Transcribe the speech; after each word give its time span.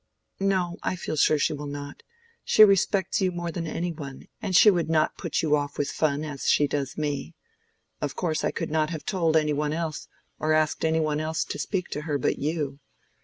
"No, 0.39 0.77
I 0.81 0.95
feel 0.95 1.15
sure 1.15 1.37
she 1.37 1.53
will 1.53 1.67
not. 1.67 2.01
She 2.43 2.63
respects 2.63 3.21
you 3.21 3.31
more 3.31 3.51
than 3.51 3.67
any 3.67 3.91
one, 3.91 4.25
and 4.41 4.55
she 4.55 4.71
would 4.71 4.89
not 4.89 5.15
put 5.15 5.43
you 5.43 5.55
off 5.55 5.77
with 5.77 5.91
fun 5.91 6.23
as 6.25 6.47
she 6.49 6.65
does 6.67 6.97
me. 6.97 7.35
Of 8.01 8.15
course 8.15 8.43
I 8.43 8.49
could 8.49 8.71
not 8.71 8.89
have 8.89 9.05
told 9.05 9.37
any 9.37 9.53
one 9.53 9.73
else, 9.73 10.07
or 10.39 10.53
asked 10.53 10.83
any 10.83 10.99
one 10.99 11.19
else 11.19 11.43
to 11.45 11.59
speak 11.59 11.89
to 11.89 12.01
her, 12.01 12.17
but 12.17 12.39
you. 12.39 12.79